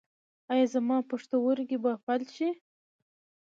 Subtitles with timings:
[0.51, 2.49] ایا زما پښتورګي به فلج شي؟